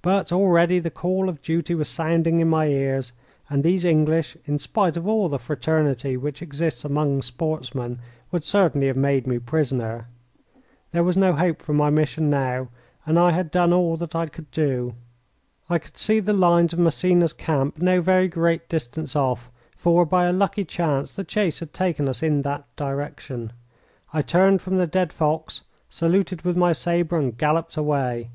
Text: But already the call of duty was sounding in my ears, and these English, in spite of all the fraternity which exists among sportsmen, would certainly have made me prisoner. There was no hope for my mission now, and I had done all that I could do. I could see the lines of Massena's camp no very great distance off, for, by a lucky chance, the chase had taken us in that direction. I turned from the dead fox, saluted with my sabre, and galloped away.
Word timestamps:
But 0.00 0.32
already 0.32 0.78
the 0.78 0.88
call 0.88 1.28
of 1.28 1.42
duty 1.42 1.74
was 1.74 1.86
sounding 1.86 2.40
in 2.40 2.48
my 2.48 2.68
ears, 2.68 3.12
and 3.50 3.62
these 3.62 3.84
English, 3.84 4.34
in 4.46 4.58
spite 4.58 4.96
of 4.96 5.06
all 5.06 5.28
the 5.28 5.38
fraternity 5.38 6.16
which 6.16 6.40
exists 6.40 6.82
among 6.82 7.20
sportsmen, 7.20 7.98
would 8.32 8.42
certainly 8.42 8.86
have 8.86 8.96
made 8.96 9.26
me 9.26 9.38
prisoner. 9.38 10.06
There 10.92 11.04
was 11.04 11.14
no 11.18 11.34
hope 11.34 11.60
for 11.60 11.74
my 11.74 11.90
mission 11.90 12.30
now, 12.30 12.68
and 13.04 13.18
I 13.18 13.32
had 13.32 13.50
done 13.50 13.70
all 13.70 13.98
that 13.98 14.14
I 14.14 14.28
could 14.28 14.50
do. 14.50 14.94
I 15.68 15.78
could 15.78 15.98
see 15.98 16.20
the 16.20 16.32
lines 16.32 16.72
of 16.72 16.78
Massena's 16.78 17.34
camp 17.34 17.76
no 17.82 18.00
very 18.00 18.28
great 18.28 18.66
distance 18.70 19.14
off, 19.14 19.50
for, 19.76 20.06
by 20.06 20.24
a 20.24 20.32
lucky 20.32 20.64
chance, 20.64 21.14
the 21.14 21.22
chase 21.22 21.60
had 21.60 21.74
taken 21.74 22.08
us 22.08 22.22
in 22.22 22.40
that 22.40 22.64
direction. 22.76 23.52
I 24.10 24.22
turned 24.22 24.62
from 24.62 24.78
the 24.78 24.86
dead 24.86 25.12
fox, 25.12 25.64
saluted 25.90 26.46
with 26.46 26.56
my 26.56 26.72
sabre, 26.72 27.18
and 27.18 27.36
galloped 27.36 27.76
away. 27.76 28.30